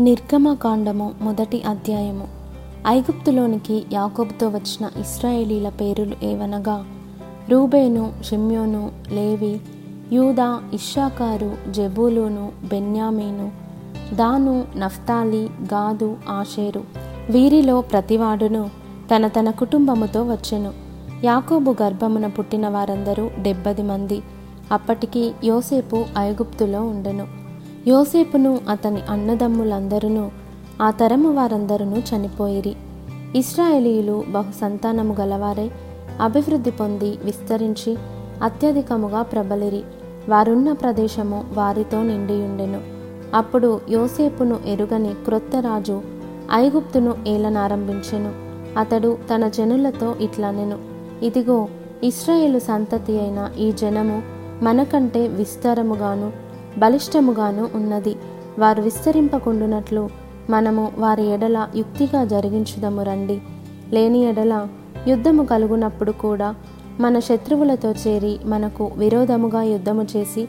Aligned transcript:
నిర్గమకాండము 0.00 1.14
మొదటి 1.20 1.62
అధ్యాయము. 1.62 2.28
ఐగుప్తులోనికి 2.86 3.84
యాకోబుతో 3.92 4.48
వచ్చిన 4.48 4.90
ఇస్రాయేలీల 5.00 5.68
పేరులు 5.68 6.16
ఏవనగా 6.22 6.84
రూబేను 7.48 8.12
షిమ్యోను 8.24 8.92
లేవి 9.10 9.60
యూదా 10.12 10.60
ఇషాకారు 10.74 11.56
జబూలూను 11.70 12.52
బెన్యామీను 12.64 13.50
దాను 14.14 14.64
నఫ్తాలి 14.76 15.50
గాదు 15.74 16.16
ఆషేరు. 16.28 16.84
వీరిలో 17.30 17.80
ప్రతివాడును 17.80 18.70
తన 19.16 19.28
తన 19.28 19.50
కుటుంబముతో 19.50 20.22
వచ్చెను. 20.22 20.72
యాకోబు 21.24 21.76
గర్భమున 21.82 22.26
పుట్టిన 22.26 22.68
వారందరూ 22.68 23.30
డెబ్బది 23.38 23.82
మంది. 23.82 24.22
అప్పటికి 24.72 25.32
యోసేపు 25.44 26.04
ఐగుప్తులో 26.18 26.82
ఉండెను. 26.82 27.45
యోసేపును 27.88 28.60
అతని 28.68 29.00
అన్నదమ్ములందరూ 29.10 30.30
ఆ 30.82 30.90
తరము 30.90 31.32
వారందరూ 31.32 31.84
చనిపోయిరి. 31.84 32.76
ఇస్రాయేలీలు 33.36 34.24
బహుసంతానము 34.28 35.16
గలవారై 35.20 35.70
అభివృద్ధి 36.20 36.70
పొంది 36.70 37.18
విస్తరించి 37.24 37.96
అత్యధికముగా 38.42 39.22
ప్రబలిరి. 39.22 39.82
వారున్న 40.28 40.72
ప్రదేశము 40.72 41.44
వారితో 41.54 42.02
నిండియుండెను. 42.02 42.80
అప్పుడు 43.34 43.80
యోసేపును 43.90 44.58
ఎరుగని 44.66 45.14
క్రొత్త 45.24 45.56
రాజు 45.56 46.02
ఐగుప్తును 46.52 47.14
ఏలనారంభించెను. 47.26 48.32
అతడు 48.78 49.18
తన 49.34 49.48
జనులతో 49.48 50.14
ఇట్లనెను. 50.20 50.78
ఇదిగో 51.24 51.68
ఇస్రాయేలు 52.02 52.58
సంతతి 52.58 53.20
అయిన 53.20 53.50
ఈ 53.58 53.72
జనము 53.72 54.22
మనకంటే 54.62 55.28
విస్తారముగాను 55.28 56.45
బలిష్టముగాను 56.78 57.68
ఉన్నది. 57.74 58.16
వారు 58.58 58.82
విస్తరింపకుండునట్లు 58.82 60.08
మనము 60.50 60.92
వారి 60.98 61.26
ఎడల 61.26 61.68
యుక్తిగా 61.76 62.24
జరిగించుదము 62.24 63.02
రండి. 63.02 63.40
లేని 63.92 64.18
ఎడల 64.18 64.66
యుద్ధము 65.08 65.44
కలుగునప్పుడు 65.44 66.12
కూడా 66.12 66.54
మన 67.00 67.18
శత్రువులతో 67.18 67.92
చేరి 67.92 68.38
మనకు 68.44 68.90
విరోధముగా 68.96 69.62
యుద్ధము 69.62 70.06
చేసి 70.16 70.48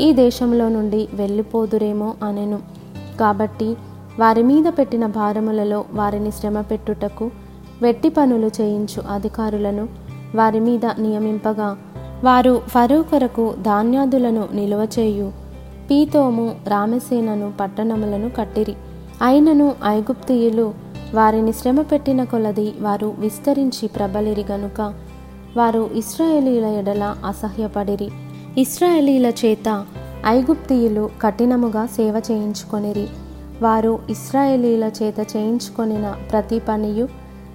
ఈ 0.00 0.12
దేశంలో 0.12 0.68
నుండి 0.68 1.08
వెళ్ళిపోదురేమో 1.14 2.14
అనెను. 2.24 2.58
కాబట్టి 3.20 3.76
వారి 4.20 4.42
మీద 4.42 4.64
పెట్టిన 4.78 5.06
భారములలో 5.06 5.84
వారిని 5.92 6.30
శ్రమ 6.30 6.60
పెట్టుటకు 6.60 7.30
వెట్టి 7.82 8.08
పనులు 8.08 8.50
చేయించు 8.60 9.02
అధికారులను 9.10 9.88
వారి 10.34 10.60
మీద 10.60 10.86
నియమింపగా 10.86 11.76
వారు 12.24 12.62
ఫరో 12.66 13.02
కొరకు 13.02 13.54
ధాన్యాదులను 13.62 14.48
నిలువ 14.52 14.86
చేయు. 14.98 15.45
పీతోము 15.90 16.56
రామసేనను 16.68 17.52
పట్టణములను 17.60 18.30
కట్టిరి. 18.30 18.74
అయినను 19.22 19.74
ఐగుప్తియులు 19.84 20.74
వారిని 21.14 21.52
శ్రమ 21.52 21.80
పెట్టిన 21.80 22.24
కొలది 22.24 22.74
వారు 22.80 23.14
విస్తరించి 23.18 23.88
ప్రబలిరి 23.88 24.44
గనుక. 24.52 24.94
వారు 25.56 25.90
ఇస్రాయేలీల 25.94 26.64
ఎడల 26.64 27.16
అసహ్యపడిరి. 27.26 28.10
ఇస్రాయేలీల 28.58 29.26
చేత 29.26 29.84
ఐగుప్తియులు 30.26 31.10
కఠినముగా 31.22 31.86
సేవ 31.86 32.22
చేయించుకొనిరి. 32.30 33.06
వారు 33.62 33.98
ఇస్రాయేలీల 34.10 34.90
చేత 35.02 35.36
చేయించుకొనిన 35.36 36.14
ప్రతి 36.30 36.58
పనియు 36.58 37.08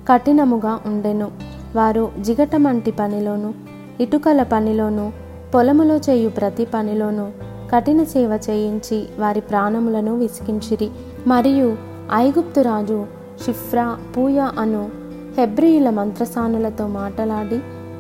కఠినముగా 0.09 0.79
ఉండెను. 0.85 1.31
వారు 1.75 2.11
జిగటమంటి 2.19 2.91
పనిలోను 2.91 3.53
ఇటుకల 3.99 4.43
పనిలోను 4.43 5.13
పొలములో 5.55 5.97
చేయు 5.97 6.29
ప్రతి 6.29 6.65
పనిలోను 6.65 7.50
కఠిన 7.73 8.03
సేవ 8.03 8.39
చేయించి 8.49 9.07
వారి 9.19 9.41
ప్రాణములను 9.41 10.17
విసికించిరి 10.17 10.89
మరియు 11.27 11.77
ఐగుప్తు 12.13 12.61
రాజు 12.61 13.05
షిఫ్రా 13.45 13.97
పూయా 14.17 14.51
అను 14.59 14.89
హెబ్రియుల 15.37 15.89
మంత్రసానులతో 15.89 16.87
మాటలాడి 16.87 17.59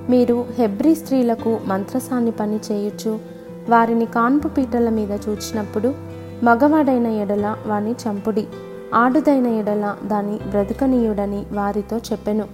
మీరు 0.09 0.45
హెబ్రి 0.57 0.95
స్త్రీలకు 0.95 1.59
మంత్రసాన్ని 1.65 2.31
పని 2.31 2.59
చేయొచ్చు 2.71 3.19
వారిని 3.69 4.05
కాన్పు 4.05 4.47
పీటల 4.47 4.89
మీద 4.89 5.11
చూచినప్పుడు 5.11 5.93
మగవాడైన 6.43 7.07
ఎడల 7.07 7.55
వాని 7.67 7.91
చంపుడి. 7.91 8.47
ఆడుదైన 8.93 9.47
ఎడల 9.47 9.95
దాని 10.05 10.39
బ్రతుకనీయుడని 10.49 11.45
వారితో 11.51 11.97
చెప్పెను. 11.97 12.45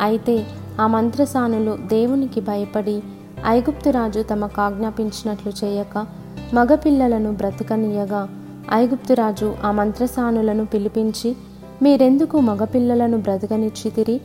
అయితే 0.00 0.46
ఆ 0.80 0.86
మంత్రసానులు 0.86 1.78
దేవునికి 1.82 2.40
భయపడి 2.40 3.02
ఐగుప్తురాజు 3.46 4.20
తమకు 4.20 4.60
ఆజ్ఞాపించినట్లు 4.60 5.52
చేయక 5.64 6.06
మగపిల్లలను 6.54 7.32
బ్రతకనీయగా. 7.32 8.28
ఐగుప్తురాజు 8.72 9.54
ఆ 9.64 9.72
మంత్రసానులను 9.72 10.66
పిలిపించి 10.66 11.36
మీరెందుకు 11.82 12.40
మగపిల్లలను 12.40 13.18
బ్రతకనిచ్చితిరి? 13.18 14.20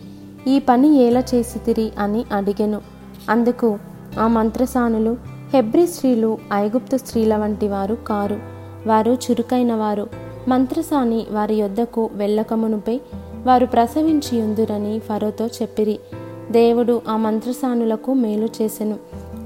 ఈ 0.47 0.59
పని 0.59 1.03
ఎలా 1.03 1.23
చేసితిరి? 1.35 1.91
అని 1.99 2.25
అడిగెను. 2.31 2.81
అందుకు 3.29 3.77
ఆ 4.19 4.27
మంత్రసానులు 4.27 5.17
హెబ్రి 5.53 5.87
స్త్రీలు 5.87 6.37
ఐగుప్తు 6.53 6.97
స్త్రీల 6.97 7.35
వంటి 7.35 7.67
వారు 7.67 7.95
కారు. 7.95 8.39
వారు 8.87 9.11
చురుకైన 9.11 9.73
వారు. 9.73 10.07
మంత్రసాని 10.47 11.25
వారి 11.31 11.55
యొద్దకు 11.55 12.09
వెళ్ళకమునుపై 12.13 12.99
వారు 13.45 13.65
ప్రసవించి 13.65 14.41
ఉందురని 14.41 14.99
ఫరోతో 14.99 15.47
చెప్పిరి. 15.47 15.99
దేవుడు 16.51 17.01
ఆ 17.07 17.17
మంత్రసానులకు 17.17 18.13
మేలు 18.13 18.49
చేసెను. 18.61 18.95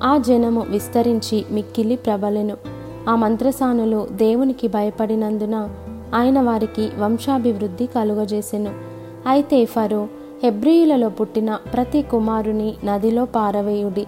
ఆ 0.03 0.17
జనము 0.17 0.61
విస్తరించి 0.61 1.45
మిక్కిలి 1.51 1.95
ప్రబలెను. 1.95 2.57
ఆ 3.09 3.15
మంత్రసానులు 3.15 4.07
దేవునికి 4.11 4.67
భయపడినందున 4.67 5.69
ఆయన 6.15 6.41
వారికి 6.41 6.89
వంశాభివృద్ధి 6.99 7.85
కలుగజేసెను. 7.85 8.71
అయితే 9.27 9.65
ఫరో 9.65 10.07
హెబ్రియులలో 10.43 11.09
పుట్టిన 11.09 11.55
ప్రతి 11.73 12.01
కుమారుని 12.01 12.73
నదిలో 12.83 13.25
పారవేయుడి 13.25 14.05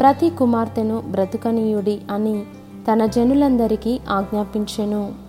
ప్రతి 0.00 0.30
కుమార్తెను 0.30 1.02
బ్రతుకనీయుడి 1.10 2.00
అని 2.10 2.42
తన 2.92 3.06
జనులందరికీ 3.06 4.00
ఆజ్ఞాపించెను. 4.08 5.27